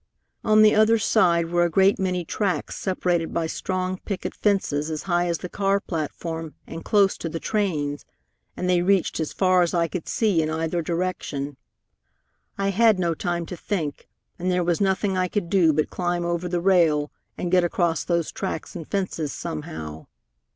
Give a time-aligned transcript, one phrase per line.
[0.43, 5.03] "On the other side were a great many tracks separated by strong picket fences as
[5.03, 8.03] high as the car platform and close to the trains,
[8.57, 11.55] and they reached as far as I could see in either direction.
[12.57, 14.07] I had no time to think,
[14.39, 18.03] and there was nothing I could do but climb over the rail and get across
[18.03, 20.07] those tracks and fences somehow.